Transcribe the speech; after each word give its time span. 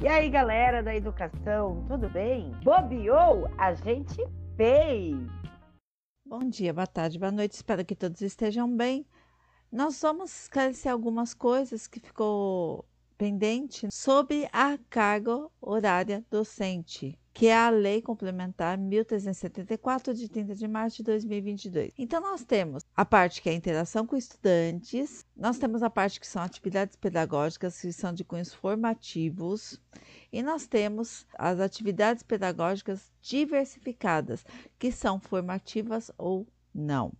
E 0.00 0.06
aí, 0.06 0.30
galera 0.30 0.80
da 0.80 0.94
educação, 0.94 1.84
tudo 1.88 2.08
bem? 2.08 2.52
Bobeou? 2.62 3.50
A 3.58 3.74
gente 3.74 4.16
fez! 4.56 5.16
Bom 6.24 6.48
dia, 6.48 6.72
boa 6.72 6.86
tarde, 6.86 7.18
boa 7.18 7.32
noite, 7.32 7.54
espero 7.54 7.84
que 7.84 7.96
todos 7.96 8.20
estejam 8.22 8.76
bem. 8.76 9.04
Nós 9.72 10.00
vamos 10.00 10.42
esclarecer 10.42 10.92
algumas 10.92 11.34
coisas 11.34 11.88
que 11.88 11.98
ficou 11.98 12.84
pendente 13.16 13.88
sobre 13.90 14.48
a 14.52 14.78
carga 14.88 15.48
horária 15.60 16.24
docente 16.30 17.18
que 17.38 17.46
é 17.46 17.56
a 17.56 17.70
Lei 17.70 18.02
Complementar 18.02 18.76
1374, 18.76 20.12
de 20.12 20.28
30 20.28 20.56
de 20.56 20.66
março 20.66 20.96
de 20.96 21.04
2022. 21.04 21.92
Então, 21.96 22.20
nós 22.20 22.42
temos 22.42 22.82
a 22.96 23.04
parte 23.04 23.40
que 23.40 23.48
é 23.48 23.52
a 23.52 23.54
interação 23.54 24.04
com 24.04 24.16
estudantes, 24.16 25.24
nós 25.36 25.56
temos 25.56 25.80
a 25.84 25.88
parte 25.88 26.18
que 26.18 26.26
são 26.26 26.42
atividades 26.42 26.96
pedagógicas, 26.96 27.80
que 27.80 27.92
são 27.92 28.12
de 28.12 28.24
cunhos 28.24 28.52
formativos, 28.52 29.80
e 30.32 30.42
nós 30.42 30.66
temos 30.66 31.28
as 31.34 31.60
atividades 31.60 32.24
pedagógicas 32.24 33.12
diversificadas, 33.22 34.44
que 34.76 34.90
são 34.90 35.20
formativas 35.20 36.10
ou 36.18 36.44
não. 36.74 37.12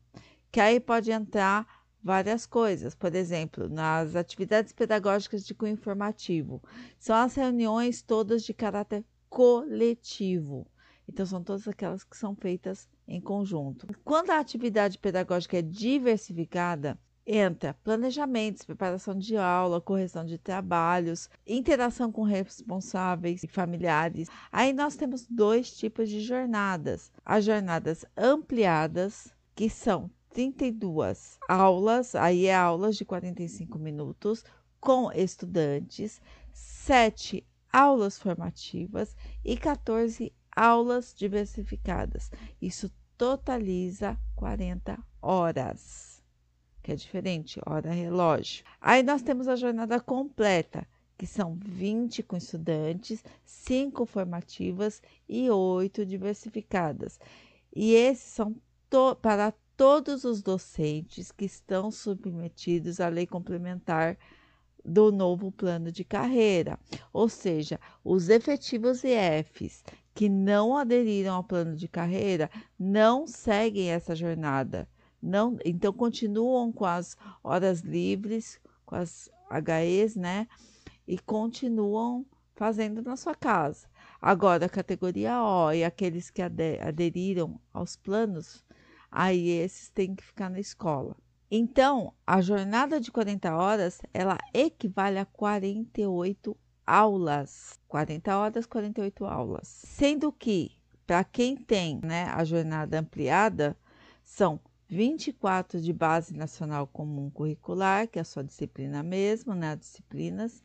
Que 0.51 0.59
aí 0.59 0.81
pode 0.81 1.13
entrar 1.13 1.65
várias 2.03 2.45
coisas. 2.45 2.93
Por 2.93 3.15
exemplo, 3.15 3.69
nas 3.69 4.17
atividades 4.17 4.73
pedagógicas 4.73 5.47
de 5.47 5.55
cunho 5.55 5.75
informativo, 5.75 6.61
são 6.99 7.15
as 7.15 7.37
reuniões 7.37 8.03
todas 8.03 8.43
de 8.43 8.53
caráter 8.53 9.05
coletivo. 9.29 10.67
Então, 11.09 11.25
são 11.25 11.43
todas 11.43 11.67
aquelas 11.67 12.05
que 12.05 12.17
são 12.17 12.35
feitas 12.35 12.89
em 13.07 13.21
conjunto. 13.21 13.87
Quando 14.05 14.31
a 14.31 14.39
atividade 14.39 14.99
pedagógica 14.99 15.59
é 15.59 15.63
diversificada, 15.63 16.99
entra 17.29 17.75
planejamentos, 17.85 18.65
preparação 18.65 19.15
de 19.15 19.37
aula, 19.37 19.83
correção 19.83 20.25
de 20.25 20.39
trabalhos, 20.39 21.29
interação 21.47 22.11
com 22.11 22.23
responsáveis 22.23 23.43
e 23.43 23.47
familiares. 23.49 24.29
Aí 24.51 24.73
nós 24.73 24.97
temos 24.97 25.27
dois 25.27 25.77
tipos 25.77 26.09
de 26.09 26.21
jornadas: 26.21 27.13
as 27.25 27.45
jornadas 27.45 28.05
ampliadas, 28.17 29.33
que 29.55 29.69
são 29.69 30.11
32 30.31 31.39
aulas, 31.49 32.15
aí 32.15 32.47
é 32.47 32.55
aulas 32.55 32.97
de 32.97 33.05
45 33.05 33.79
minutos 33.79 34.43
com 34.81 35.13
estudantes, 35.13 36.23
sete 36.53 37.45
aulas 37.73 38.19
formativas 38.19 39.17
e 39.45 39.57
14 39.57 40.33
aulas 40.55 41.15
diversificadas. 41.17 42.31
Isso 42.61 42.91
totaliza 43.17 44.19
40 44.37 44.99
horas, 45.21 46.23
que 46.83 46.93
é 46.93 46.95
diferente, 46.95 47.61
hora 47.67 47.91
relógio. 47.91 48.65
Aí 48.81 49.03
nós 49.03 49.23
temos 49.23 49.49
a 49.49 49.57
jornada 49.57 50.01
completa, 50.01 50.87
que 51.17 51.27
são 51.27 51.59
20 51.61 52.23
com 52.23 52.37
estudantes, 52.37 53.25
5 53.45 54.07
formativas 54.07 55.03
e 55.29 55.51
8 55.51 56.07
diversificadas. 56.07 57.19
E 57.75 57.93
esses 57.95 58.33
são 58.33 58.55
to 58.89 59.17
para 59.17 59.53
todos 59.77 60.25
os 60.25 60.43
docentes 60.43 61.31
que 61.31 61.45
estão 61.45 61.91
submetidos 61.91 63.01
à 63.01 63.09
lei 63.09 63.27
complementar 63.27 64.17
do 64.89 65.13
novo 65.13 65.53
plano 65.53 65.93
de 65.93 66.03
carreira, 66.03 66.79
ou 67.13 67.29
seja, 67.29 67.79
os 68.03 68.29
efetivos 68.29 69.05
EFs 69.05 69.85
que 70.15 70.29
não 70.29 70.77
aderiram 70.77 71.35
ao 71.35 71.45
plano 71.45 71.77
de 71.77 71.87
carreira 71.87 72.51
não 72.79 73.27
seguem 73.27 73.91
essa 73.91 74.17
jornada, 74.17 74.89
não, 75.21 75.59
então 75.65 75.93
continuam 75.93 76.73
com 76.73 76.85
as 76.85 77.17
horas 77.43 77.81
livres, 77.81 78.61
com 78.87 78.95
as 78.95 79.29
HEs, 79.51 80.15
né? 80.15 80.47
E 81.07 81.19
continuam 81.19 82.25
fazendo 82.55 83.03
na 83.03 83.17
sua 83.17 83.35
casa. 83.35 83.89
Agora, 84.21 84.67
a 84.67 84.69
categoria 84.69 85.43
O 85.43 85.73
e 85.73 85.85
aqueles 85.85 86.31
que 86.31 86.43
aderiram 86.43 87.61
aos 87.73 87.97
planos, 87.97 88.65
aí 89.11 89.49
esses 89.49 89.91
têm 89.91 90.15
que 90.15 90.25
ficar 90.25 90.51
na 90.51 90.61
escola. 90.61 91.17
Então, 91.51 92.13
a 92.27 92.43
jornada 92.43 93.01
de 93.01 93.11
40 93.11 93.57
horas, 93.57 94.01
ela 94.13 94.37
equivale 94.53 95.19
a 95.19 95.25
48 95.25 96.55
aulas. 96.87 97.81
40 97.89 98.37
horas, 98.37 98.67
48 98.67 99.25
aulas. 99.25 99.67
Sendo 99.67 100.31
que, 100.31 100.73
para 101.07 101.25
quem 101.25 101.57
tem 101.57 102.01
né, 102.03 102.25
a 102.25 102.45
jornada 102.45 103.01
ampliada, 103.01 103.75
são 104.23 104.61
24 104.89 105.81
de 105.81 105.93
base 105.93 106.35
nacional 106.35 106.87
comum 106.87 107.31
curricular, 107.31 108.09
que 108.09 108.19
é 108.19 108.23
a 108.23 108.27
sua 108.27 108.45
disciplina 108.45 109.03
mesmo, 109.03 109.55
né, 109.55 109.75
disciplinas, 109.75 110.63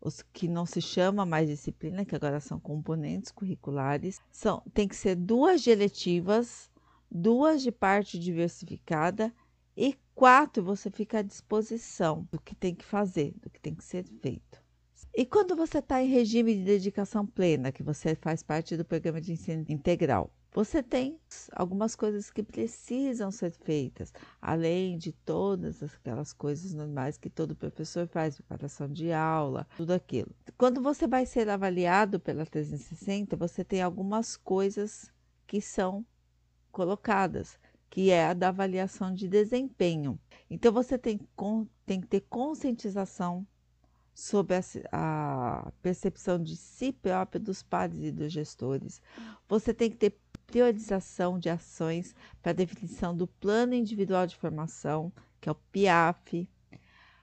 os 0.00 0.20
que 0.20 0.46
não 0.46 0.66
se 0.66 0.82
chama 0.82 1.24
mais 1.24 1.48
disciplina, 1.48 2.04
que 2.04 2.14
agora 2.14 2.40
são 2.40 2.60
componentes 2.60 3.32
curriculares, 3.32 4.20
são 4.30 4.62
tem 4.74 4.86
que 4.86 4.96
ser 4.96 5.14
duas 5.14 5.62
de 5.62 5.70
eletivas, 5.70 6.70
duas 7.10 7.62
de 7.62 7.72
parte 7.72 8.18
diversificada 8.18 9.32
e 9.76 9.96
quatro, 10.14 10.62
você 10.62 10.90
fica 10.90 11.18
à 11.18 11.22
disposição 11.22 12.26
do 12.30 12.40
que 12.40 12.54
tem 12.54 12.74
que 12.74 12.84
fazer, 12.84 13.34
do 13.42 13.50
que 13.50 13.60
tem 13.60 13.74
que 13.74 13.84
ser 13.84 14.04
feito. 14.20 14.62
E 15.16 15.24
quando 15.24 15.54
você 15.54 15.78
está 15.78 16.02
em 16.02 16.08
regime 16.08 16.54
de 16.54 16.64
dedicação 16.64 17.24
plena, 17.24 17.70
que 17.70 17.82
você 17.82 18.14
faz 18.14 18.42
parte 18.42 18.76
do 18.76 18.84
programa 18.84 19.20
de 19.20 19.32
ensino 19.32 19.64
integral, 19.68 20.32
você 20.52 20.82
tem 20.82 21.18
algumas 21.52 21.96
coisas 21.96 22.30
que 22.30 22.42
precisam 22.42 23.30
ser 23.32 23.50
feitas, 23.50 24.12
além 24.40 24.96
de 24.96 25.12
todas 25.12 25.82
aquelas 25.82 26.32
coisas 26.32 26.72
normais 26.72 27.18
que 27.18 27.28
todo 27.28 27.56
professor 27.56 28.06
faz, 28.06 28.36
preparação 28.36 28.88
de 28.88 29.12
aula, 29.12 29.66
tudo 29.76 29.92
aquilo. 29.92 30.30
Quando 30.56 30.80
você 30.80 31.08
vai 31.08 31.26
ser 31.26 31.48
avaliado 31.48 32.20
pela 32.20 32.46
360, 32.46 33.36
você 33.36 33.64
tem 33.64 33.82
algumas 33.82 34.36
coisas 34.36 35.12
que 35.44 35.60
são 35.60 36.06
colocadas 36.70 37.58
que 37.94 38.10
é 38.10 38.26
a 38.26 38.34
da 38.34 38.48
avaliação 38.48 39.14
de 39.14 39.28
desempenho. 39.28 40.18
Então, 40.50 40.72
você 40.72 40.98
tem, 40.98 41.16
tem 41.86 42.00
que 42.00 42.08
ter 42.08 42.22
conscientização 42.22 43.46
sobre 44.12 44.56
a, 44.56 44.60
a, 44.90 45.70
percepção 45.80 46.42
de 46.42 46.56
si 46.56 46.92
próprio 46.92 47.40
dos 47.40 47.62
pares 47.62 48.02
e 48.02 48.10
dos 48.10 48.32
gestores. 48.32 49.00
Você 49.48 49.72
tem 49.72 49.92
que 49.92 49.96
ter 49.96 50.18
priorização 50.44 51.38
de 51.38 51.48
ações 51.48 52.16
para 52.42 52.52
definição 52.52 53.16
do 53.16 53.28
plano 53.28 53.74
individual 53.74 54.26
de 54.26 54.34
formação, 54.34 55.12
que 55.40 55.48
é 55.48 55.52
o 55.52 55.54
PIAF. 55.54 56.48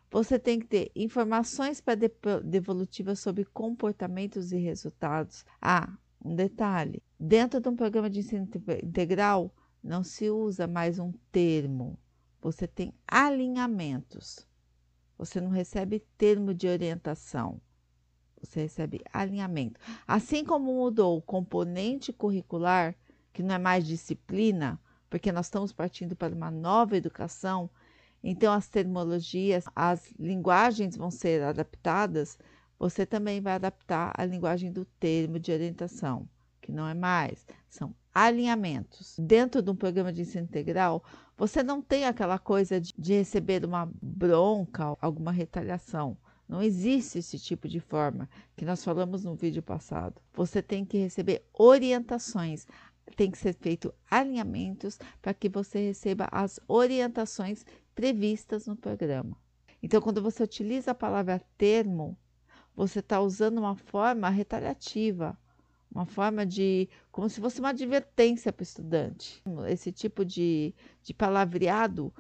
Você 0.10 0.40
tem 0.40 0.58
que 0.58 0.68
ter 0.68 0.90
informações 0.96 1.82
para 1.82 2.00
devolutivas 2.42 3.20
sobre 3.20 3.44
comportamentos 3.44 4.54
e 4.54 4.58
resultados. 4.58 5.44
Ah, 5.62 5.92
um 6.24 6.34
detalhe: 6.34 7.04
dentro 7.20 7.60
de 7.60 7.68
um 7.68 7.76
programa 7.76 8.10
de 8.10 8.20
ensino 8.20 8.48
integral, 8.82 9.54
não 9.84 10.04
se 10.04 10.30
usa 10.30 10.68
mais 10.68 11.00
um 11.00 11.12
termo, 11.32 11.98
você 12.42 12.68
tem 12.68 12.94
alinhamentos. 13.08 14.48
Você 15.18 15.40
não 15.40 15.50
recebe 15.50 16.06
termo 16.18 16.54
de 16.54 16.68
orientação, 16.68 17.62
você 18.40 18.62
recebe 18.62 19.02
alinhamento. 19.14 19.80
Assim 20.08 20.44
como 20.44 20.74
mudou 20.74 21.18
o 21.18 21.22
componente 21.22 22.12
curricular, 22.12 22.96
que 23.32 23.44
não 23.44 23.56
é 23.56 23.60
mais 23.60 23.86
disciplina, 23.86 24.80
porque 25.10 25.32
nós 25.32 25.46
estamos 25.46 25.72
partindo 25.72 26.16
para 26.16 26.34
uma 26.34 26.50
nova 26.50 26.98
educação, 26.98 27.70
então 28.24 28.52
as 28.54 28.68
terminologias, 28.68 29.66
as 29.76 30.12
linguagens 30.18 30.96
vão 30.96 31.12
ser 31.12 31.44
adaptadas, 31.44 32.38
você 32.80 33.06
também 33.06 33.42
vai 33.42 33.54
adaptar 33.54 34.12
a 34.18 34.26
linguagem 34.26 34.72
do 34.72 34.86
termo 34.86 35.40
de 35.40 35.52
orientação, 35.52 36.28
que 36.60 36.72
não 36.72 36.88
é 36.88 36.96
mais, 36.96 37.46
são 37.70 37.94
alinhamentos. 38.14 39.16
Dentro 39.20 39.62
de 39.62 39.70
um 39.70 39.76
programa 39.76 40.12
de 40.12 40.22
ensino 40.22 40.44
integral, 40.44 41.04
você 41.38 41.64
não 41.64 41.82
tem 41.82 42.06
aquela 42.06 42.38
coisa 42.38 42.80
de, 42.80 43.14
receber 43.14 43.66
uma 43.66 43.90
bronca, 44.02 44.96
alguma 45.02 45.32
retaliação. 45.32 46.18
Não 46.48 46.62
existe 46.62 47.20
esse 47.20 47.40
tipo 47.40 47.68
de 47.68 47.80
forma 47.80 48.30
que 48.56 48.66
nós 48.66 48.84
falamos 48.84 49.24
no 49.24 49.36
vídeo 49.36 49.64
passado. 49.64 50.22
Você 50.34 50.62
tem 50.62 50.84
que 50.84 50.98
receber 50.98 51.46
orientações, 51.54 52.68
tem 53.16 53.32
que 53.32 53.38
ser 53.38 53.54
feito 53.54 53.94
alinhamentos 54.10 55.00
para 55.22 55.34
que 55.34 55.48
você 55.48 55.80
receba 55.88 56.28
as 56.32 56.60
orientações 56.68 57.66
previstas 57.96 58.68
no 58.68 58.76
programa. 58.76 59.38
Então, 59.82 60.02
quando 60.02 60.22
você 60.22 60.44
utiliza 60.44 60.92
a 60.92 60.96
palavra 60.96 61.42
termo, 61.58 62.18
você 62.76 63.00
está 63.00 63.20
usando 63.20 63.58
uma 63.58 63.76
forma 63.76 64.30
retaliativa, 64.30 65.38
uma 65.94 66.06
forma 66.06 66.46
de, 66.46 66.90
como 67.12 67.30
se 67.30 67.42
fosse 67.42 67.60
uma 67.60 67.70
advertência 67.70 68.52
para 68.52 68.62
o 68.62 68.64
estudante. 68.64 69.44
Esse 69.68 69.92
tipo 69.92 70.24
de, 70.24 70.74
de 71.04 71.14
palavreado 71.14 72.14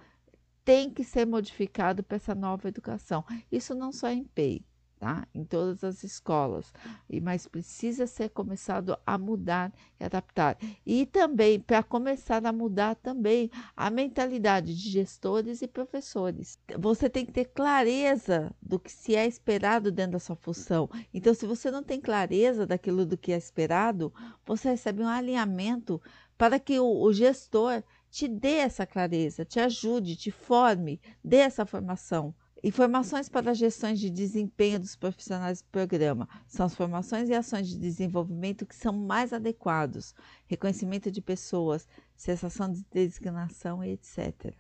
tem 0.64 0.90
que 0.90 1.04
ser 1.04 1.26
modificado 1.26 2.04
para 2.04 2.18
essa 2.18 2.36
nova 2.36 2.68
educação. 2.68 3.24
Isso 3.52 3.74
não 3.74 3.92
só 3.92 4.10
em 4.10 4.24
PEI, 4.24 4.64
tá? 5.02 5.28
Em 5.34 5.44
todas 5.44 5.84
as 5.84 6.04
escolas. 6.04 6.72
E 7.10 7.20
mas 7.20 7.48
precisa 7.48 8.06
ser 8.06 8.30
começado 8.30 8.96
a 9.04 9.18
mudar 9.18 9.74
e 10.00 10.04
adaptar. 10.04 10.56
E 10.86 11.08
também 11.08 11.60
para 11.60 11.82
começar 11.82 12.46
a 12.46 12.54
mudar 12.54 12.94
também 12.94 13.50
a 13.76 13.90
mentalidade 13.90 14.76
de 14.76 14.90
gestores 14.92 15.64
e 15.64 15.68
professores. 15.68 16.60
Você 16.78 17.10
tem 17.10 17.26
que 17.26 17.32
ter 17.32 17.46
clareza 17.46 18.54
do 18.62 18.80
que 18.80 18.92
se 18.92 19.16
é 19.16 19.26
esperado 19.26 19.92
dentro 19.92 20.12
da 20.12 20.20
sua 20.20 20.36
função. 20.36 20.88
Então, 21.12 21.34
se 21.34 21.48
você 21.48 21.72
não 21.72 21.82
tem 21.82 22.00
clareza 22.00 22.68
daquilo 22.68 23.04
do 23.04 23.18
que 23.18 23.32
é 23.32 23.38
esperado, 23.38 24.14
você 24.46 24.70
recebe 24.70 25.02
um 25.02 25.08
alinhamento 25.08 26.00
para 26.38 26.60
que 26.60 26.80
o, 26.80 26.86
o 26.86 27.12
gestor 27.12 27.82
te 28.12 28.28
dê 28.28 28.58
essa 28.58 28.86
clareza, 28.86 29.44
te 29.44 29.60
ajude, 29.60 30.16
te 30.16 30.30
forme, 30.30 31.02
dê 31.24 31.38
essa 31.38 31.66
formação 31.66 32.36
Informações 32.64 33.28
para 33.28 33.56
gestões 33.56 34.00
de 34.00 34.08
desempenho 34.08 34.80
dos 34.80 34.96
profissionais 34.96 35.64
do 35.64 35.70
programa 35.70 36.30
são 36.48 36.68
as 36.68 36.76
formações 36.76 37.28
e 37.28 37.34
ações 37.34 37.68
de 37.68 37.80
desenvolvimento 37.80 38.68
que 38.68 38.76
são 38.76 38.94
mais 38.94 39.34
adequados, 39.34 40.14
reconhecimento 40.46 41.10
de 41.10 41.22
pessoas, 41.22 41.88
cessação 42.16 42.72
de 42.72 42.86
designação 42.92 43.84
e 43.84 43.90
etc. 43.94 44.54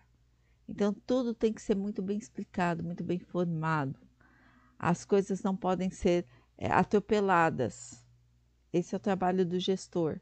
Então, 0.68 0.92
tudo 1.06 1.32
tem 1.32 1.54
que 1.54 1.62
ser 1.62 1.76
muito 1.76 2.02
bem 2.02 2.18
explicado, 2.18 2.84
muito 2.84 3.04
bem 3.04 3.20
formado. 3.20 4.00
As 4.80 5.06
coisas 5.06 5.44
não 5.44 5.56
podem 5.56 5.92
ser 5.92 6.26
é, 6.58 6.72
atropeladas. 6.72 8.04
Esse 8.74 8.96
é 8.96 8.98
o 8.98 9.00
trabalho 9.00 9.46
do 9.46 9.60
gestor 9.60 10.20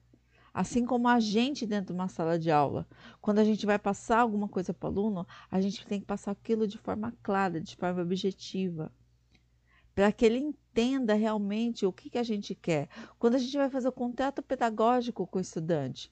assim 0.60 0.86
como 0.86 1.08
a 1.08 1.22
gente 1.22 1.66
dentro 1.66 1.94
de 1.94 2.02
uma 2.02 2.10
sala 2.10 2.38
de 2.38 2.52
aula. 2.52 2.86
Quando 3.22 3.40
a 3.40 3.46
gente 3.46 3.66
vai 3.66 3.80
passar 3.80 4.20
alguma 4.20 4.46
coisa 4.46 4.74
para 4.74 4.90
o 4.90 4.92
aluno, 4.92 5.26
a 5.50 5.62
gente 5.62 5.88
tem 5.88 6.02
que 6.02 6.06
passar 6.06 6.32
aquilo 6.32 6.68
de 6.68 6.78
forma 6.78 7.16
clara, 7.24 7.62
de 7.62 7.78
forma 7.78 8.02
objetiva, 8.02 8.92
para 9.96 10.12
que 10.12 10.26
ele 10.26 10.38
entenda 10.38 11.14
realmente 11.14 11.86
o 11.86 11.94
que, 11.94 12.10
que 12.10 12.18
a 12.18 12.24
gente 12.24 12.54
quer. 12.54 12.90
Quando 13.18 13.36
a 13.36 13.38
gente 13.38 13.56
vai 13.56 13.70
fazer 13.70 13.88
o 13.88 13.94
contrato 13.94 14.42
pedagógico 14.42 15.26
com 15.26 15.38
o 15.38 15.42
estudante, 15.42 16.12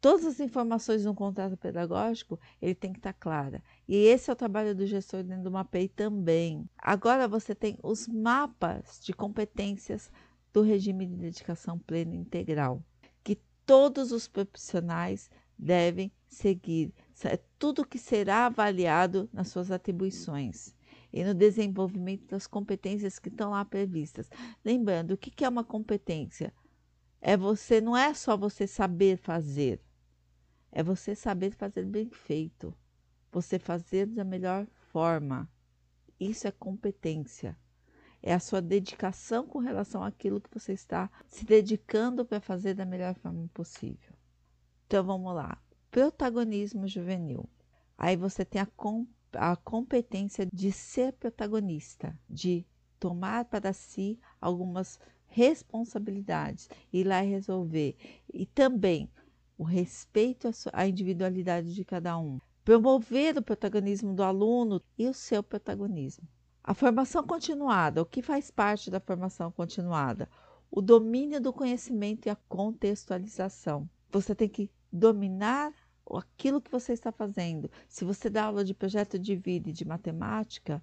todas 0.00 0.24
as 0.24 0.40
informações 0.40 1.04
no 1.04 1.14
contrato 1.14 1.58
pedagógico, 1.58 2.40
ele 2.62 2.74
tem 2.74 2.94
que 2.94 2.98
estar 2.98 3.12
tá 3.12 3.18
clara. 3.20 3.62
E 3.86 3.94
esse 3.94 4.30
é 4.30 4.32
o 4.32 4.36
trabalho 4.36 4.74
do 4.74 4.86
gestor 4.86 5.22
dentro 5.22 5.44
do 5.44 5.50
MAPEI 5.50 5.88
também. 5.88 6.66
Agora 6.78 7.28
você 7.28 7.54
tem 7.54 7.78
os 7.82 8.08
mapas 8.08 8.98
de 9.04 9.12
competências 9.12 10.10
do 10.50 10.62
regime 10.62 11.04
de 11.04 11.16
dedicação 11.16 11.78
plena 11.78 12.14
integral 12.14 12.82
todos 13.66 14.12
os 14.12 14.28
profissionais 14.28 15.30
devem 15.58 16.12
seguir. 16.28 16.92
É 17.24 17.38
tudo 17.58 17.86
que 17.86 17.98
será 17.98 18.46
avaliado 18.46 19.28
nas 19.32 19.48
suas 19.48 19.70
atribuições 19.70 20.74
e 21.12 21.22
no 21.24 21.34
desenvolvimento 21.34 22.26
das 22.26 22.46
competências 22.46 23.18
que 23.18 23.28
estão 23.28 23.50
lá 23.50 23.64
previstas. 23.64 24.28
Lembrando, 24.64 25.12
o 25.12 25.16
que 25.16 25.44
é 25.44 25.48
uma 25.48 25.64
competência? 25.64 26.52
É 27.20 27.36
você, 27.36 27.80
não 27.80 27.96
é 27.96 28.12
só 28.14 28.36
você 28.36 28.66
saber 28.66 29.16
fazer, 29.16 29.80
é 30.72 30.82
você 30.82 31.14
saber 31.14 31.52
fazer 31.52 31.84
bem 31.84 32.10
feito, 32.10 32.74
você 33.30 33.58
fazer 33.58 34.06
da 34.06 34.24
melhor 34.24 34.66
forma. 34.90 35.48
Isso 36.18 36.48
é 36.48 36.50
competência 36.50 37.56
é 38.22 38.32
a 38.32 38.38
sua 38.38 38.62
dedicação 38.62 39.46
com 39.46 39.58
relação 39.58 40.02
àquilo 40.04 40.40
que 40.40 40.52
você 40.52 40.72
está 40.72 41.10
se 41.26 41.44
dedicando 41.44 42.24
para 42.24 42.40
fazer 42.40 42.74
da 42.74 42.86
melhor 42.86 43.14
forma 43.16 43.48
possível. 43.52 44.14
Então 44.86 45.04
vamos 45.04 45.34
lá. 45.34 45.60
Protagonismo 45.90 46.86
juvenil. 46.86 47.48
Aí 47.98 48.16
você 48.16 48.44
tem 48.44 48.62
a, 48.62 48.66
com, 48.66 49.06
a 49.32 49.56
competência 49.56 50.46
de 50.52 50.70
ser 50.70 51.12
protagonista, 51.14 52.16
de 52.28 52.64
tomar 53.00 53.44
para 53.46 53.72
si 53.72 54.18
algumas 54.40 55.00
responsabilidades, 55.26 56.68
ir 56.92 57.04
lá 57.04 57.24
e 57.24 57.30
resolver. 57.30 57.96
E 58.32 58.46
também 58.46 59.10
o 59.58 59.64
respeito 59.64 60.50
à 60.72 60.86
individualidade 60.86 61.74
de 61.74 61.84
cada 61.84 62.16
um. 62.18 62.38
Promover 62.64 63.36
o 63.36 63.42
protagonismo 63.42 64.14
do 64.14 64.22
aluno 64.22 64.80
e 64.96 65.08
o 65.08 65.14
seu 65.14 65.42
protagonismo. 65.42 66.28
A 66.64 66.74
formação 66.74 67.26
continuada, 67.26 68.00
o 68.00 68.06
que 68.06 68.22
faz 68.22 68.50
parte 68.50 68.88
da 68.88 69.00
formação 69.00 69.50
continuada? 69.50 70.28
O 70.70 70.80
domínio 70.80 71.40
do 71.40 71.52
conhecimento 71.52 72.26
e 72.26 72.30
a 72.30 72.36
contextualização. 72.48 73.90
Você 74.10 74.32
tem 74.32 74.48
que 74.48 74.70
dominar 74.92 75.72
aquilo 76.08 76.60
que 76.60 76.70
você 76.70 76.92
está 76.92 77.10
fazendo. 77.10 77.68
Se 77.88 78.04
você 78.04 78.30
dá 78.30 78.44
aula 78.44 78.64
de 78.64 78.74
projeto 78.74 79.18
de 79.18 79.34
vida 79.34 79.70
e 79.70 79.72
de 79.72 79.84
matemática, 79.84 80.82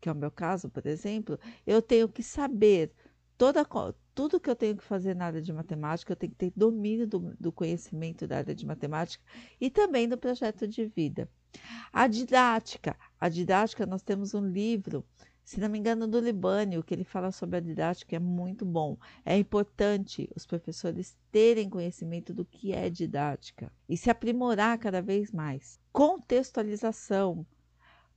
que 0.00 0.08
é 0.08 0.12
o 0.12 0.16
meu 0.16 0.30
caso, 0.30 0.70
por 0.70 0.86
exemplo, 0.86 1.38
eu 1.66 1.82
tenho 1.82 2.08
que 2.08 2.22
saber 2.22 2.90
toda, 3.36 3.66
tudo 4.14 4.40
que 4.40 4.48
eu 4.50 4.56
tenho 4.56 4.76
que 4.76 4.84
fazer 4.84 5.14
na 5.14 5.26
área 5.26 5.42
de 5.42 5.52
matemática, 5.52 6.12
eu 6.12 6.16
tenho 6.16 6.32
que 6.32 6.38
ter 6.38 6.52
domínio 6.56 7.06
do, 7.06 7.36
do 7.38 7.52
conhecimento 7.52 8.26
da 8.26 8.38
área 8.38 8.54
de 8.54 8.66
matemática 8.66 9.24
e 9.60 9.70
também 9.70 10.08
do 10.08 10.16
projeto 10.16 10.66
de 10.66 10.86
vida. 10.86 11.28
A 11.92 12.06
didática. 12.06 12.96
A 13.20 13.28
didática, 13.28 13.86
nós 13.86 14.02
temos 14.02 14.34
um 14.34 14.46
livro, 14.46 15.04
se 15.44 15.60
não 15.60 15.68
me 15.68 15.78
engano, 15.78 16.08
do 16.08 16.18
Libânio, 16.18 16.82
que 16.82 16.92
ele 16.92 17.04
fala 17.04 17.30
sobre 17.30 17.56
a 17.56 17.60
didática, 17.60 18.16
é 18.16 18.18
muito 18.18 18.64
bom. 18.64 18.98
É 19.24 19.36
importante 19.38 20.28
os 20.34 20.44
professores 20.44 21.16
terem 21.30 21.70
conhecimento 21.70 22.34
do 22.34 22.44
que 22.44 22.72
é 22.72 22.90
didática 22.90 23.72
e 23.88 23.96
se 23.96 24.10
aprimorar 24.10 24.78
cada 24.78 25.00
vez 25.00 25.30
mais. 25.30 25.78
Contextualização. 25.92 27.46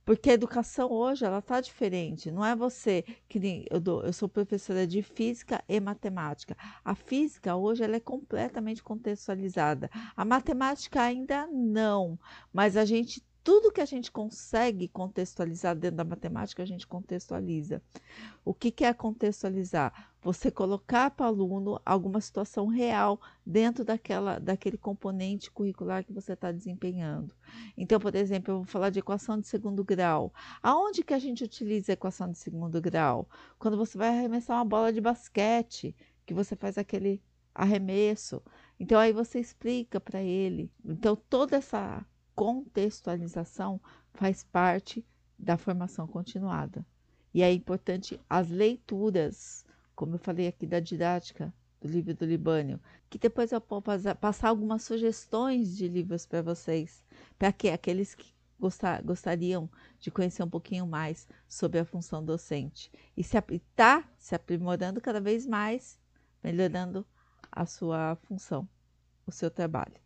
Porque 0.04 0.30
a 0.30 0.34
educação 0.34 0.90
hoje 0.90 1.24
ela 1.24 1.38
está 1.38 1.60
diferente. 1.60 2.30
Não 2.30 2.44
é 2.44 2.56
você 2.56 3.04
que 3.28 3.38
nem 3.38 3.64
eu, 3.70 3.80
dou, 3.80 4.02
eu 4.02 4.12
sou 4.12 4.28
professora 4.28 4.86
de 4.86 5.02
física 5.02 5.62
e 5.68 5.78
matemática. 5.80 6.56
A 6.84 6.94
física 6.94 7.54
hoje 7.56 7.84
ela 7.84 7.96
é 7.96 8.00
completamente 8.00 8.82
contextualizada. 8.82 9.90
A 10.16 10.24
matemática 10.24 11.02
ainda 11.02 11.46
não, 11.46 12.18
mas 12.52 12.76
a 12.76 12.84
gente 12.84 13.24
tudo 13.42 13.72
que 13.72 13.80
a 13.80 13.86
gente 13.86 14.12
consegue 14.12 14.86
contextualizar 14.88 15.74
dentro 15.74 15.96
da 15.96 16.04
matemática, 16.04 16.62
a 16.62 16.66
gente 16.66 16.86
contextualiza. 16.86 17.82
O 18.44 18.52
que, 18.52 18.70
que 18.70 18.84
é 18.84 18.92
contextualizar? 18.92 20.09
Você 20.22 20.50
colocar 20.50 21.10
para 21.10 21.24
o 21.24 21.28
aluno 21.28 21.80
alguma 21.84 22.20
situação 22.20 22.66
real 22.66 23.20
dentro 23.44 23.84
daquela, 23.84 24.38
daquele 24.38 24.76
componente 24.76 25.50
curricular 25.50 26.04
que 26.04 26.12
você 26.12 26.34
está 26.34 26.52
desempenhando. 26.52 27.34
Então, 27.76 27.98
por 27.98 28.14
exemplo, 28.14 28.52
eu 28.52 28.56
vou 28.58 28.66
falar 28.66 28.90
de 28.90 28.98
equação 28.98 29.40
de 29.40 29.46
segundo 29.46 29.82
grau. 29.82 30.32
Aonde 30.62 31.02
que 31.02 31.14
a 31.14 31.18
gente 31.18 31.42
utiliza 31.42 31.92
a 31.92 31.94
equação 31.94 32.30
de 32.30 32.36
segundo 32.36 32.80
grau? 32.82 33.28
Quando 33.58 33.78
você 33.78 33.96
vai 33.96 34.08
arremessar 34.08 34.56
uma 34.58 34.64
bola 34.64 34.92
de 34.92 35.00
basquete, 35.00 35.96
que 36.26 36.34
você 36.34 36.54
faz 36.54 36.76
aquele 36.76 37.22
arremesso. 37.54 38.42
Então, 38.78 38.98
aí 38.98 39.12
você 39.12 39.40
explica 39.40 39.98
para 39.98 40.22
ele. 40.22 40.70
Então, 40.84 41.16
toda 41.16 41.56
essa 41.56 42.04
contextualização 42.34 43.80
faz 44.14 44.44
parte 44.44 45.04
da 45.38 45.56
formação 45.56 46.06
continuada. 46.06 46.86
E 47.32 47.42
é 47.42 47.52
importante 47.52 48.20
as 48.28 48.48
leituras, 48.48 49.64
como 50.00 50.14
eu 50.14 50.18
falei 50.18 50.48
aqui 50.48 50.66
da 50.66 50.80
didática 50.80 51.52
do 51.78 51.86
livro 51.86 52.14
do 52.14 52.24
Libânio, 52.24 52.80
que 53.10 53.18
depois 53.18 53.52
eu 53.52 53.62
vou 53.68 53.82
passar 54.18 54.48
algumas 54.48 54.82
sugestões 54.82 55.76
de 55.76 55.88
livros 55.88 56.24
para 56.24 56.40
vocês, 56.40 57.04
para 57.38 57.52
que 57.52 57.68
aqueles 57.68 58.14
que 58.14 58.32
gostar, 58.58 59.02
gostariam 59.02 59.68
de 59.98 60.10
conhecer 60.10 60.42
um 60.42 60.48
pouquinho 60.48 60.86
mais 60.86 61.28
sobre 61.46 61.78
a 61.78 61.84
função 61.84 62.24
docente 62.24 62.90
e 63.14 63.22
se 63.22 63.36
está 63.50 64.02
se 64.16 64.34
aprimorando 64.34 65.02
cada 65.02 65.20
vez 65.20 65.46
mais, 65.46 66.00
melhorando 66.42 67.06
a 67.52 67.66
sua 67.66 68.16
função, 68.22 68.66
o 69.26 69.30
seu 69.30 69.50
trabalho. 69.50 70.00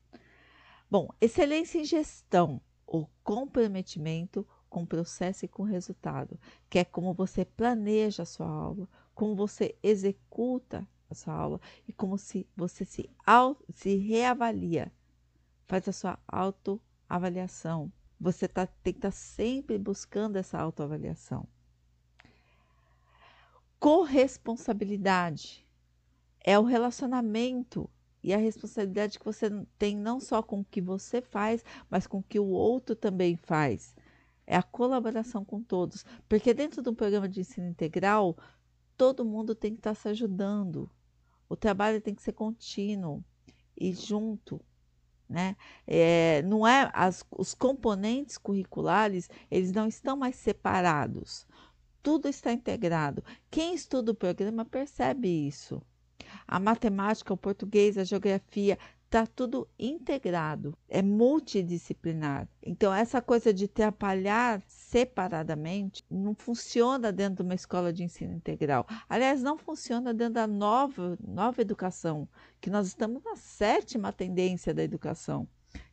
Bom, 0.91 1.09
excelência 1.21 1.79
em 1.79 1.85
gestão, 1.85 2.61
o 2.85 3.07
comprometimento 3.23 4.45
com 4.69 4.83
o 4.83 4.87
processo 4.89 5.45
e 5.45 5.49
com 5.49 5.63
o 5.63 5.67
resultado, 5.67 6.37
que 6.69 6.81
é 6.81 6.85
como 6.85 7.15
você 7.15 7.45
planeja 7.45 8.25
a 8.25 8.27
sua 8.27 8.49
aula, 8.49 8.89
como 9.15 9.35
você 9.35 9.77
executa 9.83 10.87
a 11.09 11.15
sua 11.15 11.35
aula 11.35 11.61
e 11.87 11.93
como 11.93 12.19
se 12.19 12.47
você 12.57 12.85
se, 12.85 13.09
se 13.73 13.97
reavalia, 13.97 14.93
faz 15.67 15.89
a 15.89 15.93
sua 15.93 16.19
autoavaliação. 16.27 17.93
Você 18.21 18.49
tá, 18.49 18.67
tem 18.67 18.93
que 18.93 18.99
estar 18.99 19.11
tá 19.11 19.17
sempre 19.17 19.79
buscando 19.79 20.37
essa 20.37 20.59
autoavaliação. 20.59 21.47
Corresponsabilidade 23.79 25.67
é 26.41 26.59
o 26.59 26.63
relacionamento 26.63 27.89
e 28.23 28.33
a 28.33 28.39
responsabilidade 28.39 29.19
que 29.19 29.25
você 29.25 29.51
tem 29.79 29.95
não 29.95 30.19
só 30.19 30.43
com 30.43 30.61
o 30.61 30.65
que 30.65 30.81
você 30.81 31.21
faz, 31.21 31.63
mas 31.91 32.07
com 32.07 32.19
o 32.19 32.23
que 32.23 32.41
o 32.41 32.47
outro 32.47 32.97
também 32.97 33.37
faz. 33.37 33.95
É 34.47 34.57
a 34.57 34.63
colaboração 34.63 35.45
com 35.45 35.63
todos. 35.63 36.05
Porque 36.27 36.55
dentro 36.55 36.83
de 36.83 36.89
um 36.89 36.95
programa 36.95 37.29
de 37.29 37.41
ensino 37.41 37.69
integral, 37.69 38.37
todo 38.97 39.25
mundo 39.25 39.55
tem 39.55 39.73
que 39.73 39.81
estar 39.81 39.95
se 39.95 40.09
ajudando. 40.09 40.91
O 41.49 41.57
trabalho 41.57 42.01
tem 42.01 42.15
que 42.15 42.23
ser 42.23 42.33
contínuo 42.33 43.23
e 43.77 43.93
junto. 43.93 44.61
Né? 45.29 45.57
É, 45.87 46.43
não 46.43 46.67
é 46.67 46.91
as, 46.93 47.25
os 47.31 47.55
componentes 47.55 48.37
curriculares 48.37 49.29
eles 49.51 49.73
não 49.73 49.87
estão 49.87 50.17
mais 50.17 50.37
separados 50.37 51.47
tudo 52.05 52.29
está 52.29 52.53
integrado. 52.53 53.25
Quem 53.51 53.75
estuda 53.75 54.13
o 54.13 54.15
programa 54.15 54.63
percebe 54.63 55.27
isso. 55.27 55.81
A 56.47 56.61
matemática, 56.61 57.33
o 57.33 57.37
português, 57.37 57.97
a 57.97 58.05
geografia, 58.05 58.79
está 59.15 59.29
tudo 59.29 59.69
integrado, 59.79 60.77
é 60.89 61.01
multidisciplinar. 61.01 62.49
Então, 62.61 62.93
essa 62.93 63.23
coisa 63.23 63.55
de 63.55 63.69
trabalhar 63.69 64.61
separadamente 64.67 66.05
não 66.11 66.35
funciona 66.35 67.13
dentro 67.13 67.37
de 67.37 67.43
uma 67.43 67.55
escola 67.55 67.93
de 67.93 68.03
ensino 68.03 68.35
integral. 68.35 68.85
Aliás, 69.09 69.41
não 69.41 69.57
funciona 69.57 70.13
dentro 70.13 70.35
da 70.35 70.49
nova, 70.49 71.17
nova 71.25 71.63
educação, 71.63 72.29
que 72.61 72.69
nós 72.69 72.89
estamos 72.89 73.23
na 73.23 73.37
sétima 73.37 74.13
tendência 74.13 74.75
da 74.75 74.83
educação, 74.83 75.47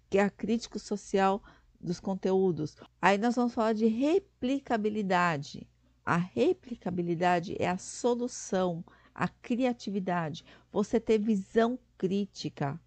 que 0.09 0.17
é 0.17 0.23
a 0.23 0.29
crítica 0.31 0.79
social 0.79 1.43
dos 1.79 1.99
conteúdos. 1.99 2.75
Aí 2.99 3.19
nós 3.19 3.35
vamos 3.35 3.53
falar 3.53 3.73
de 3.73 3.85
replicabilidade. 3.85 5.67
A 6.03 6.17
replicabilidade 6.17 7.55
é 7.59 7.69
a 7.69 7.77
solução, 7.77 8.83
a 9.13 9.27
criatividade, 9.27 10.43
você 10.71 10.99
ter 10.99 11.19
visão 11.19 11.77
crítica. 11.99 12.79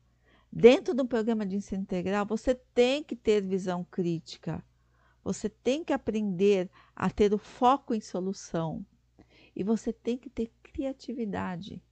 Dentro 0.57 0.95
do 0.95 1.05
programa 1.05 1.45
de 1.45 1.57
ensino 1.57 1.83
integral, 1.83 2.25
você 2.25 2.55
tem 2.55 3.03
que 3.03 3.17
ter 3.17 3.43
visão 3.43 3.83
crítica. 3.83 4.65
Você 5.25 5.49
tem 5.49 5.83
que 5.83 5.93
aprender 5.93 6.71
a 6.95 7.11
ter 7.11 7.35
o 7.35 7.39
foco 7.39 7.93
em 7.93 8.01
solução. 8.01 8.87
E 9.57 9.65
você 9.65 9.93
tem 9.93 10.17
que 10.17 10.31
ter 10.31 10.53
criatividade. 10.63 11.83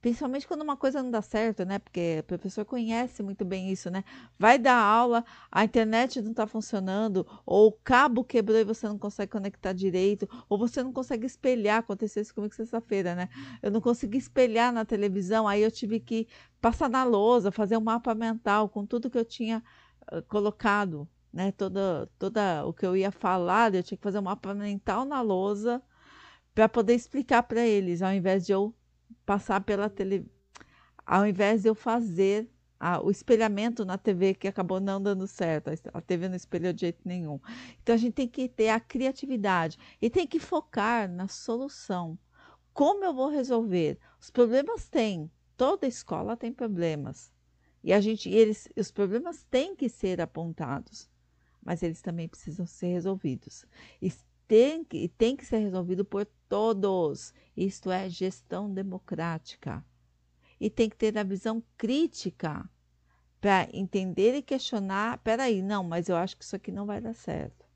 Principalmente 0.00 0.46
quando 0.46 0.62
uma 0.62 0.76
coisa 0.76 1.02
não 1.02 1.10
dá 1.10 1.20
certo, 1.20 1.64
né? 1.64 1.80
Porque 1.80 2.18
o 2.20 2.24
professor 2.24 2.64
conhece 2.64 3.20
muito 3.20 3.44
bem 3.44 3.70
isso, 3.70 3.90
né? 3.90 4.04
Vai 4.38 4.56
dar 4.56 4.76
aula, 4.76 5.24
a 5.50 5.64
internet 5.64 6.22
não 6.22 6.30
está 6.30 6.46
funcionando, 6.46 7.26
ou 7.44 7.68
o 7.68 7.72
cabo 7.72 8.22
quebrou 8.22 8.58
e 8.58 8.64
você 8.64 8.86
não 8.86 8.96
consegue 8.96 9.32
conectar 9.32 9.72
direito, 9.72 10.28
ou 10.48 10.56
você 10.56 10.84
não 10.84 10.92
consegue 10.92 11.26
espelhar. 11.26 11.78
Aconteceu 11.78 12.22
isso 12.22 12.32
comigo 12.32 12.54
sexta-feira, 12.54 13.16
né? 13.16 13.28
Eu 13.60 13.72
não 13.72 13.80
consegui 13.80 14.18
espelhar 14.18 14.72
na 14.72 14.84
televisão, 14.84 15.48
aí 15.48 15.62
eu 15.62 15.70
tive 15.70 15.98
que 15.98 16.28
passar 16.60 16.88
na 16.88 17.02
lousa, 17.02 17.50
fazer 17.50 17.76
um 17.76 17.80
mapa 17.80 18.14
mental 18.14 18.68
com 18.68 18.86
tudo 18.86 19.10
que 19.10 19.18
eu 19.18 19.24
tinha 19.24 19.64
uh, 20.12 20.22
colocado, 20.28 21.08
né? 21.32 21.50
Toda, 21.52 22.08
toda 22.18 22.64
o 22.64 22.72
que 22.72 22.86
eu 22.86 22.96
ia 22.96 23.10
falar, 23.10 23.74
eu 23.74 23.82
tinha 23.82 23.98
que 23.98 24.04
fazer 24.04 24.20
um 24.20 24.22
mapa 24.22 24.54
mental 24.54 25.04
na 25.04 25.20
lousa 25.20 25.82
para 26.54 26.68
poder 26.68 26.94
explicar 26.94 27.42
para 27.42 27.66
eles, 27.66 28.02
ao 28.02 28.12
invés 28.12 28.46
de 28.46 28.52
eu 28.52 28.74
passar 29.28 29.60
pela 29.60 29.90
tele, 29.90 30.26
ao 31.04 31.26
invés 31.26 31.60
de 31.60 31.68
eu 31.68 31.74
fazer 31.74 32.48
a, 32.80 32.98
o 32.98 33.10
espelhamento 33.10 33.84
na 33.84 33.98
TV 33.98 34.32
que 34.32 34.48
acabou 34.48 34.80
não 34.80 35.02
dando 35.02 35.26
certo, 35.26 35.68
a 35.92 36.00
TV 36.00 36.30
não 36.30 36.34
espelhou 36.34 36.72
de 36.72 36.80
jeito 36.80 37.02
nenhum. 37.04 37.38
Então 37.82 37.94
a 37.94 37.98
gente 37.98 38.14
tem 38.14 38.26
que 38.26 38.48
ter 38.48 38.70
a 38.70 38.80
criatividade 38.80 39.76
e 40.00 40.08
tem 40.08 40.26
que 40.26 40.38
focar 40.38 41.10
na 41.10 41.28
solução. 41.28 42.18
Como 42.72 43.04
eu 43.04 43.12
vou 43.12 43.28
resolver? 43.28 43.98
Os 44.18 44.30
problemas 44.30 44.88
têm, 44.88 45.30
toda 45.58 45.86
escola 45.86 46.34
tem 46.34 46.50
problemas. 46.50 47.30
E 47.84 47.92
a 47.92 48.00
gente, 48.00 48.30
eles, 48.30 48.66
os 48.74 48.90
problemas 48.90 49.44
têm 49.50 49.76
que 49.76 49.90
ser 49.90 50.22
apontados, 50.22 51.06
mas 51.62 51.82
eles 51.82 52.00
também 52.00 52.26
precisam 52.28 52.64
ser 52.64 52.94
resolvidos. 52.94 53.66
E 54.00 54.10
tem 54.46 54.82
que, 54.82 55.06
tem 55.06 55.36
que 55.36 55.44
ser 55.44 55.58
resolvido 55.58 56.02
por 56.02 56.26
todos. 56.48 57.32
Isto 57.56 57.90
é 57.90 58.08
gestão 58.08 58.72
democrática. 58.72 59.84
E 60.60 60.68
tem 60.68 60.88
que 60.88 60.96
ter 60.96 61.16
a 61.16 61.22
visão 61.22 61.62
crítica 61.76 62.68
para 63.40 63.68
entender 63.72 64.34
e 64.34 64.42
questionar. 64.42 65.18
Peraí, 65.18 65.62
não, 65.62 65.84
mas 65.84 66.08
eu 66.08 66.16
acho 66.16 66.36
que 66.36 66.44
isso 66.44 66.56
aqui 66.56 66.72
não 66.72 66.86
vai 66.86 67.00
dar 67.00 67.14
certo. 67.14 67.66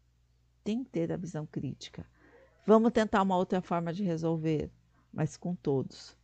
Tem 0.65 0.83
que 0.83 0.91
ter 0.91 1.13
a 1.13 1.17
visão 1.17 1.47
crítica. 1.47 2.07
Vamos 2.67 2.93
tentar 2.93 3.23
uma 3.23 3.37
outra 3.37 3.61
forma 3.61 3.93
de 3.93 4.05
resolver, 4.05 4.71
mas 5.13 5.37
com 5.37 5.55
todos. 5.55 6.17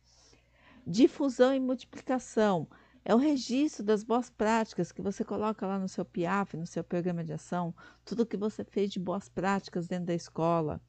Difusão 0.87 1.53
e 1.53 1.59
multiplicação 1.59 2.67
é 3.09 3.15
o 3.15 3.17
registro 3.17 3.83
das 3.83 4.03
boas 4.03 4.29
práticas 4.29 4.91
que 4.91 5.01
você 5.01 5.23
coloca 5.23 5.65
lá 5.65 5.79
no 5.79 5.87
seu 5.87 6.05
PIAF, 6.05 6.55
no 6.55 6.67
seu 6.67 6.83
programa 6.83 7.23
de 7.23 7.33
ação, 7.33 7.73
tudo 8.05 8.23
que 8.23 8.37
você 8.37 8.63
fez 8.63 8.91
de 8.91 8.99
boas 8.99 9.27
práticas 9.27 9.87
dentro 9.87 10.05
da 10.05 10.13
escola, 10.13 10.79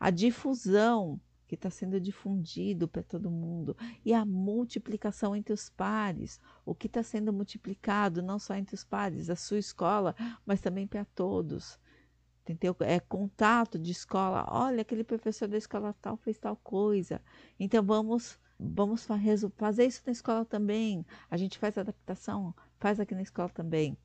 a 0.00 0.10
difusão 0.10 1.20
que 1.46 1.54
está 1.54 1.70
sendo 1.70 2.00
difundido 2.00 2.88
para 2.88 3.04
todo 3.04 3.30
mundo 3.30 3.76
e 4.04 4.12
a 4.12 4.24
multiplicação 4.24 5.36
entre 5.36 5.52
os 5.52 5.70
pares, 5.70 6.40
o 6.66 6.74
que 6.74 6.88
está 6.88 7.00
sendo 7.00 7.32
multiplicado 7.32 8.24
não 8.24 8.40
só 8.40 8.56
entre 8.56 8.74
os 8.74 8.82
pares, 8.82 9.30
a 9.30 9.36
sua 9.36 9.60
escola, 9.60 10.16
mas 10.44 10.60
também 10.60 10.84
para 10.84 11.04
todos. 11.04 11.78
Entendeu? 12.42 12.74
É 12.80 12.98
contato 12.98 13.78
de 13.78 13.92
escola. 13.92 14.44
Olha, 14.50 14.80
aquele 14.80 15.04
professor 15.04 15.46
da 15.46 15.56
escola 15.56 15.94
tal 16.02 16.16
fez 16.16 16.40
tal 16.40 16.56
coisa. 16.56 17.22
Então 17.56 17.84
vamos 17.84 18.36
Vamos 18.58 19.06
fazer 19.56 19.86
isso 19.86 20.02
na 20.04 20.12
escola 20.12 20.44
também. 20.44 21.06
A 21.30 21.36
gente 21.36 21.58
faz 21.58 21.78
adaptação, 21.78 22.54
faz 22.78 22.98
aqui 22.98 23.14
na 23.14 23.22
escola 23.22 23.48
também. 23.48 23.96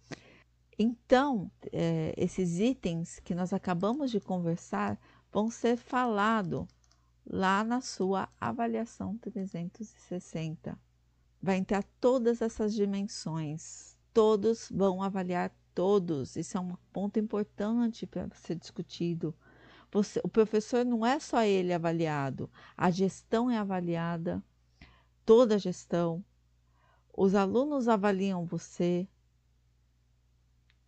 Então, 0.78 1.52
é, 1.72 2.14
esses 2.18 2.60
itens 2.60 3.20
que 3.20 3.36
nós 3.36 3.54
acabamos 3.54 4.12
de 4.12 4.20
conversar 4.20 5.00
vão 5.32 5.50
ser 5.50 5.78
falados 5.78 6.68
lá 7.26 7.64
na 7.64 7.82
sua 7.82 8.30
avaliação 8.40 9.18
360. 9.18 10.78
Vai 11.42 11.58
entrar 11.58 11.84
todas 12.00 12.42
essas 12.42 12.74
dimensões. 12.74 13.98
Todos 14.14 14.70
vão 14.72 15.02
avaliar 15.02 15.52
todos. 15.74 16.36
Isso 16.36 16.58
é 16.58 16.62
um 16.62 16.76
ponto 16.92 17.20
importante 17.20 18.06
para 18.06 18.30
ser 18.36 18.56
discutido. 18.56 19.36
Você, 19.94 20.20
o 20.24 20.28
professor 20.28 20.84
não 20.84 21.06
é 21.06 21.20
só 21.20 21.44
ele 21.44 21.72
avaliado, 21.72 22.50
a 22.76 22.90
gestão 22.90 23.52
é 23.52 23.60
avaliada, 23.60 24.44
toda 25.24 25.54
a 25.54 25.60
gestão, 25.60 26.26
os 27.16 27.36
alunos 27.36 27.88
avaliam 27.88 28.44
você, 28.44 29.08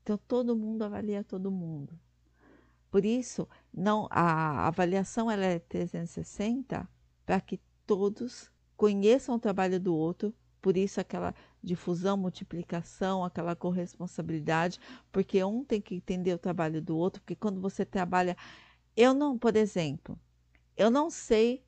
então 0.01 0.17
todo 0.27 0.55
mundo 0.55 0.81
avalia 0.81 1.24
todo 1.24 1.51
mundo. 1.51 2.00
Por 2.89 3.05
isso, 3.05 3.47
não 3.71 4.07
a 4.09 4.67
avaliação 4.67 5.29
ela 5.29 5.45
é 5.45 5.59
360 5.59 6.89
para 7.27 7.39
que 7.39 7.59
todos 7.85 8.50
conheçam 8.75 9.35
o 9.35 9.39
trabalho 9.39 9.79
do 9.79 9.93
outro, 9.93 10.33
por 10.59 10.75
isso 10.75 11.00
aquela 11.00 11.35
difusão, 11.62 12.17
multiplicação, 12.17 13.24
aquela 13.24 13.55
corresponsabilidade, 13.55 14.79
porque 15.12 15.43
um 15.43 15.63
tem 15.63 15.79
que 15.79 15.93
entender 15.93 16.33
o 16.33 16.39
trabalho 16.39 16.81
do 16.81 16.97
outro, 16.97 17.21
porque 17.21 17.35
quando 17.35 17.62
você 17.62 17.85
trabalha 17.85 18.35
eu 18.95 19.13
não, 19.13 19.37
por 19.37 19.55
exemplo, 19.55 20.19
eu 20.77 20.89
não 20.89 21.09
sei 21.09 21.65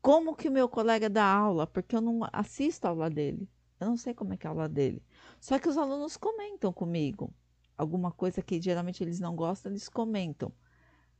como 0.00 0.36
que 0.36 0.48
o 0.48 0.52
meu 0.52 0.68
colega 0.68 1.08
dá 1.10 1.24
aula, 1.24 1.66
porque 1.66 1.96
eu 1.96 2.00
não 2.00 2.20
assisto 2.32 2.86
a 2.86 2.90
aula 2.90 3.10
dele. 3.10 3.48
Eu 3.80 3.86
não 3.86 3.96
sei 3.96 4.14
como 4.14 4.32
é 4.32 4.36
que 4.36 4.46
é 4.46 4.48
a 4.48 4.52
aula 4.52 4.68
dele. 4.68 5.02
Só 5.40 5.58
que 5.58 5.68
os 5.68 5.76
alunos 5.76 6.16
comentam 6.16 6.72
comigo. 6.72 7.32
Alguma 7.76 8.10
coisa 8.10 8.42
que 8.42 8.60
geralmente 8.60 9.02
eles 9.02 9.20
não 9.20 9.36
gostam, 9.36 9.70
eles 9.70 9.88
comentam. 9.88 10.52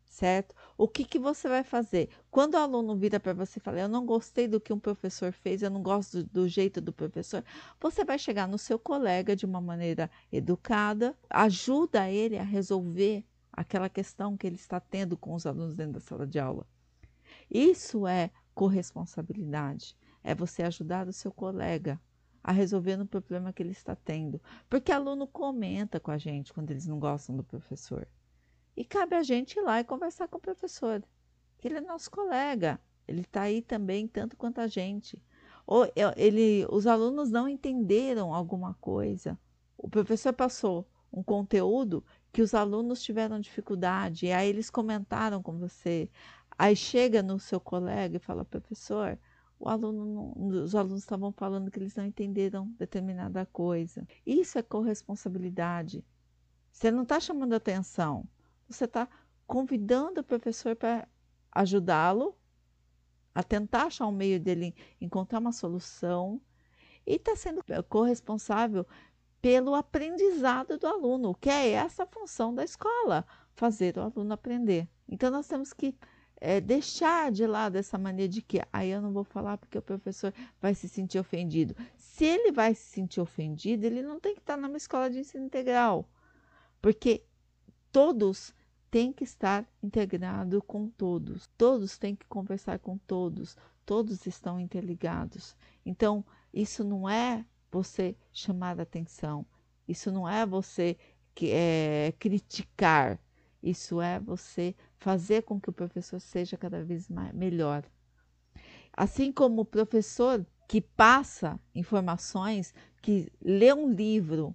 Certo? 0.05 0.55
O 0.77 0.89
que, 0.89 1.05
que 1.05 1.19
você 1.19 1.49
vai 1.49 1.63
fazer? 1.63 2.09
Quando 2.31 2.55
o 2.55 2.59
aluno 2.59 2.97
vira 2.97 3.21
para 3.21 3.35
você 3.35 3.59
e 3.59 3.63
fala, 3.63 3.81
eu 3.81 3.89
não 3.89 4.07
gostei 4.07 4.49
do 4.49 4.59
que 4.59 4.73
um 4.73 4.79
professor 4.79 5.33
fez, 5.33 5.63
eu 5.63 5.71
não 5.71 5.83
gosto 5.83 6.25
do, 6.25 6.31
do 6.31 6.49
jeito 6.49 6.81
do 6.81 6.93
professor, 6.93 7.45
você 7.79 8.05
vai 8.05 8.19
chegar 8.19 8.49
no 8.49 8.57
seu 8.57 8.79
colega 8.79 9.37
de 9.37 9.45
uma 9.45 9.61
maneira 9.61 10.11
educada, 10.33 11.15
ajuda 11.29 12.11
ele 12.11 12.39
a 12.39 12.43
resolver 12.43 13.23
aquela 13.59 13.89
questão 13.89 14.37
que 14.37 14.47
ele 14.47 14.55
está 14.55 14.79
tendo 14.79 15.17
com 15.17 15.35
os 15.35 15.45
alunos 15.45 15.75
dentro 15.75 15.95
da 15.95 16.01
sala 16.01 16.25
de 16.25 16.39
aula. 16.39 16.65
Isso 17.51 18.07
é 18.07 18.31
corresponsabilidade, 18.55 19.97
é 20.23 20.33
você 20.33 20.63
ajudar 20.63 21.09
o 21.09 21.13
seu 21.13 21.33
colega 21.33 22.01
a 22.41 22.53
resolver 22.53 23.01
o 23.01 23.07
problema 23.07 23.53
que 23.53 23.61
ele 23.61 23.73
está 23.73 23.97
tendo. 23.97 24.41
Porque 24.71 24.93
aluno 24.93 25.27
comenta 25.27 25.99
com 25.99 26.13
a 26.13 26.19
gente 26.19 26.53
quando 26.53 26.71
eles 26.71 26.87
não 26.87 27.01
gostam 27.01 27.37
do 27.37 27.43
professor. 27.43 28.07
E 28.77 28.85
cabe 28.85 29.17
a 29.17 29.25
gente 29.25 29.59
ir 29.59 29.63
lá 29.63 29.81
e 29.81 29.85
conversar 29.85 30.29
com 30.29 30.39
o 30.39 30.41
professor, 30.41 31.03
ele 31.63 31.79
é 31.79 31.81
nosso 31.81 32.13
colega, 32.13 32.81
ele 33.09 33.23
está 33.23 33.43
aí 33.43 33.61
também 33.61 34.07
tanto 34.07 34.37
quanto 34.37 34.61
a 34.61 34.69
gente. 34.69 35.21
Ou 35.67 35.91
ele, 36.17 36.65
os 36.71 36.87
alunos 36.87 37.29
não 37.29 37.49
entenderam 37.49 38.33
alguma 38.33 38.75
coisa. 38.75 39.37
O 39.77 39.89
professor 39.89 40.33
passou 40.33 40.89
um 41.13 41.23
conteúdo 41.25 42.05
que 42.33 42.43
os 42.43 42.55
alunos 42.55 43.03
tiveram 43.03 43.41
dificuldade, 43.41 44.27
e 44.27 44.33
aí 44.33 44.49
eles 44.49 44.71
comentaram 44.71 45.43
com 45.43 45.59
você. 45.59 46.11
Aí 46.59 46.75
chega 46.77 47.23
no 47.23 47.39
seu 47.39 47.61
colega 47.61 48.17
e 48.17 48.21
fala, 48.21 48.45
professor, 48.45 49.19
o 49.59 49.69
aluno 49.69 50.05
não, 50.37 50.63
os 50.63 50.75
alunos 50.75 51.01
estavam 51.01 51.33
falando 51.33 51.71
que 51.71 51.79
eles 51.79 51.95
não 51.97 52.05
entenderam 52.05 52.69
determinada 52.79 53.45
coisa. 53.47 54.07
Isso 54.25 54.59
é 54.59 54.63
corresponsabilidade. 54.63 56.05
Você 56.71 56.91
não 56.91 57.03
está 57.03 57.19
chamando 57.19 57.55
atenção, 57.55 58.25
você 58.69 58.85
está 58.85 59.09
convidando 59.47 60.21
o 60.21 60.25
professor 60.25 60.77
para 60.77 61.09
ajudá-lo 61.51 62.37
a 63.35 63.43
tentar 63.43 63.87
achar 63.87 64.07
um 64.07 64.13
meio 64.13 64.39
dele 64.39 64.75
encontrar 65.01 65.39
uma 65.39 65.53
solução 65.53 66.41
e 67.07 67.15
está 67.15 67.35
sendo 67.35 67.65
corresponsável 67.89 68.87
pelo 69.41 69.75
aprendizado 69.75 70.79
do 70.79 70.87
aluno, 70.87 71.35
que 71.35 71.49
é 71.49 71.71
essa 71.71 72.07
função 72.07 72.55
da 72.55 72.65
escola, 72.65 73.25
fazer 73.55 73.97
o 73.97 74.03
aluno 74.03 74.33
aprender. 74.33 74.89
Então, 75.09 75.31
nós 75.31 75.47
temos 75.47 75.73
que 75.73 75.95
é, 76.41 76.61
deixar 76.61 77.33
de 77.33 77.47
lado 77.47 77.77
essa 77.77 77.99
mania 77.99 78.29
de 78.29 78.43
que 78.43 78.61
aí 78.73 78.91
eu 78.91 79.01
não 79.01 79.13
vou 79.13 79.25
falar 79.25 79.59
porque 79.59 79.79
o 79.79 79.83
professor 79.83 80.33
vai 80.61 80.75
se 80.75 80.89
sentir 80.89 81.19
ofendido. 81.19 81.75
Se 81.97 82.25
ele 82.25 82.53
vai 82.53 82.75
se 82.75 82.83
sentir 82.83 83.21
ofendido, 83.21 83.85
ele 83.85 84.03
não 84.03 84.21
tem 84.21 84.35
que 84.35 84.41
estar 84.41 84.57
numa 84.57 84.77
escola 84.77 85.11
de 85.11 85.19
ensino 85.19 85.45
integral, 85.45 86.09
porque 86.81 87.25
todos 87.91 88.55
têm 88.91 89.13
que 89.13 89.25
estar 89.25 89.67
integrados 89.83 90.61
com 90.67 90.89
todos, 90.89 91.49
todos 91.59 91.99
têm 91.99 92.17
que 92.17 92.27
conversar 92.27 92.79
com 92.79 92.97
todos, 92.99 93.57
todos 93.85 94.27
estão 94.27 94.59
interligados. 94.59 95.57
Então, 95.85 96.25
isso 96.53 96.85
não 96.85 97.09
é 97.09 97.45
você 97.71 98.17
chamar 98.33 98.81
atenção, 98.81 99.45
isso 99.87 100.11
não 100.11 100.29
é 100.29 100.45
você 100.45 100.97
que, 101.35 101.51
é, 101.53 102.13
criticar, 102.19 103.19
isso 103.63 104.01
é 104.01 104.19
você 104.21 104.75
fazer 104.99 105.43
com 105.43 105.61
que 105.61 105.71
o 105.71 105.73
professor 105.73 106.21
seja 106.21 106.57
cada 106.57 106.83
vez 106.83 107.09
mais, 107.09 107.33
melhor. 107.35 107.85
Assim 108.93 109.31
como 109.31 109.63
o 109.63 109.65
professor 109.65 110.45
que 110.69 110.81
passa 110.81 111.59
informações, 111.75 112.75
que 113.01 113.33
lê 113.41 113.73
um 113.73 113.91
livro 113.91 114.55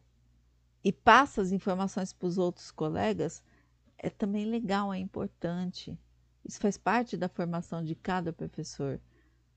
e 0.84 0.92
passa 0.92 1.42
as 1.42 1.52
informações 1.52 2.14
para 2.14 2.28
os 2.28 2.38
outros 2.38 2.70
colegas, 2.70 3.42
é 3.98 4.10
também 4.10 4.46
legal, 4.46 4.94
é 4.94 5.00
importante. 5.00 5.98
Isso 6.46 6.60
faz 6.60 6.78
parte 6.78 7.16
da 7.16 7.30
formação 7.30 7.84
de 7.84 7.96
cada 7.96 8.34
professor. 8.34 9.00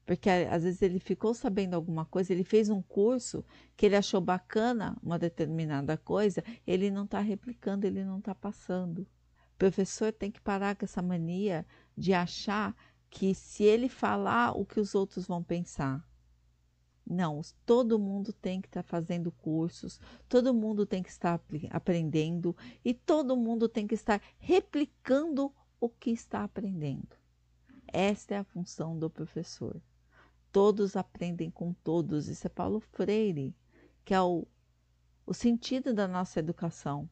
Porque 0.06 0.30
às 0.30 0.62
vezes 0.62 0.80
ele 0.82 1.00
ficou 1.00 1.34
sabendo 1.34 1.74
alguma 1.74 2.04
coisa, 2.04 2.32
ele 2.32 2.44
fez 2.44 2.70
um 2.70 2.80
curso 2.80 3.44
que 3.76 3.84
ele 3.84 3.96
achou 3.96 4.20
bacana 4.20 4.96
uma 5.02 5.18
determinada 5.18 5.96
coisa, 5.96 6.44
ele 6.64 6.92
não 6.92 7.04
está 7.04 7.18
replicando, 7.18 7.86
ele 7.86 8.04
não 8.04 8.18
está 8.18 8.32
passando. 8.32 9.00
O 9.00 9.58
professor 9.58 10.12
tem 10.12 10.30
que 10.30 10.40
parar 10.40 10.76
com 10.76 10.84
essa 10.84 11.02
mania 11.02 11.66
de 11.98 12.12
achar 12.12 12.76
que 13.10 13.34
se 13.34 13.64
ele 13.64 13.88
falar, 13.88 14.52
o 14.52 14.64
que 14.64 14.78
os 14.78 14.94
outros 14.94 15.26
vão 15.26 15.42
pensar. 15.42 16.06
Não, 17.04 17.40
todo 17.64 17.98
mundo 17.98 18.32
tem 18.32 18.60
que 18.60 18.68
estar 18.68 18.82
tá 18.82 18.88
fazendo 18.88 19.32
cursos, 19.32 20.00
todo 20.28 20.54
mundo 20.54 20.86
tem 20.86 21.02
que 21.02 21.08
estar 21.08 21.40
aprendendo 21.70 22.56
e 22.84 22.94
todo 22.94 23.36
mundo 23.36 23.68
tem 23.68 23.86
que 23.86 23.94
estar 23.94 24.20
replicando 24.38 25.52
o 25.80 25.88
que 25.88 26.10
está 26.10 26.44
aprendendo. 26.44 27.16
Esta 27.88 28.34
é 28.34 28.38
a 28.38 28.44
função 28.44 28.98
do 28.98 29.08
professor. 29.08 29.80
Todos 30.56 30.96
aprendem 30.96 31.50
com 31.50 31.74
todos. 31.74 32.28
Isso 32.28 32.46
é 32.46 32.48
Paulo 32.48 32.80
Freire, 32.80 33.54
que 34.02 34.14
é 34.14 34.22
o, 34.22 34.46
o 35.26 35.34
sentido 35.34 35.92
da 35.92 36.08
nossa 36.08 36.38
educação. 36.38 37.06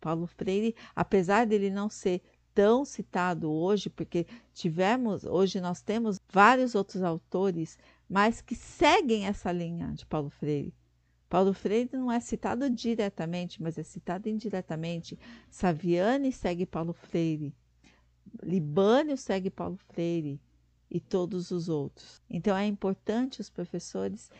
Paulo 0.00 0.26
Freire, 0.26 0.74
apesar 0.96 1.46
dele 1.46 1.70
não 1.70 1.88
ser 1.88 2.20
tão 2.52 2.84
citado 2.84 3.52
hoje, 3.52 3.88
porque 3.88 4.26
tivemos, 4.52 5.22
hoje 5.22 5.60
nós 5.60 5.80
temos 5.80 6.20
vários 6.28 6.74
outros 6.74 7.04
autores, 7.04 7.78
mas 8.10 8.40
que 8.40 8.56
seguem 8.56 9.26
essa 9.26 9.52
linha 9.52 9.92
de 9.92 10.04
Paulo 10.04 10.28
Freire. 10.28 10.74
Paulo 11.28 11.54
Freire 11.54 11.90
não 11.92 12.10
é 12.10 12.18
citado 12.18 12.68
diretamente, 12.68 13.62
mas 13.62 13.78
é 13.78 13.84
citado 13.84 14.28
indiretamente. 14.28 15.16
Saviani 15.48 16.32
segue 16.32 16.66
Paulo 16.66 16.92
Freire. 16.92 17.54
Libânio 18.42 19.16
segue 19.16 19.50
Paulo 19.50 19.76
Freire 19.86 20.40
e 20.90 21.00
todos 21.00 21.50
os 21.50 21.68
outros. 21.68 22.22
Então 22.28 22.56
é 22.56 22.66
importante 22.66 23.40
os 23.40 23.50
professores 23.50 24.30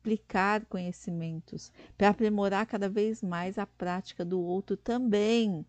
aplicar 0.00 0.64
conhecimentos, 0.64 1.70
para 1.96 2.08
aprimorar 2.08 2.66
cada 2.66 2.88
vez 2.88 3.22
mais 3.22 3.58
a 3.58 3.66
prática 3.66 4.24
do 4.24 4.40
outro 4.40 4.76
também. 4.76 5.64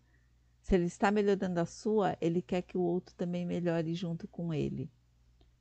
Se 0.62 0.74
ele 0.74 0.86
está 0.86 1.10
melhorando 1.10 1.60
a 1.60 1.66
sua, 1.66 2.16
ele 2.20 2.40
quer 2.40 2.62
que 2.62 2.78
o 2.78 2.82
outro 2.82 3.14
também 3.14 3.44
melhore 3.44 3.94
junto 3.94 4.26
com 4.28 4.54
ele. 4.54 4.90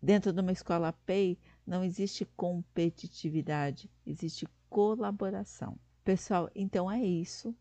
Dentro 0.01 0.31
de 0.31 0.39
uma 0.39 0.51
escola 0.51 0.93
PEI, 1.05 1.37
não 1.67 1.83
existe 1.83 2.25
competitividade, 2.37 3.89
existe 4.07 4.47
colaboração. 4.69 5.77
Pessoal, 6.03 6.49
então 6.55 6.89
é 6.89 7.03
isso. 7.03 7.53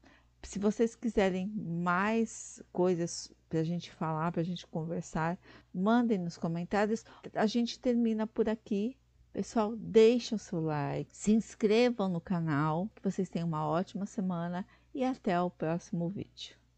Se 0.42 0.58
vocês 0.58 0.96
quiserem 0.96 1.48
mais 1.48 2.62
coisas 2.72 3.30
para 3.48 3.60
a 3.60 3.64
gente 3.64 3.90
falar, 3.92 4.32
para 4.32 4.40
a 4.40 4.44
gente 4.44 4.66
conversar, 4.66 5.38
mandem 5.72 6.18
nos 6.18 6.36
comentários. 6.36 7.04
A 7.34 7.46
gente 7.46 7.78
termina 7.78 8.26
por 8.26 8.48
aqui. 8.48 8.96
Pessoal, 9.32 9.76
deixem 9.76 10.34
o 10.34 10.38
seu 10.38 10.60
like, 10.60 11.16
se 11.16 11.30
inscrevam 11.30 12.08
no 12.08 12.20
canal, 12.20 12.88
que 12.96 13.02
vocês 13.02 13.28
tenham 13.28 13.46
uma 13.46 13.64
ótima 13.64 14.04
semana 14.04 14.66
e 14.92 15.04
até 15.04 15.40
o 15.40 15.48
próximo 15.48 16.08
vídeo. 16.08 16.59